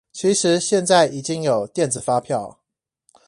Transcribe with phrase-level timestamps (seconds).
[0.11, 2.57] 其實現在已經有電子發票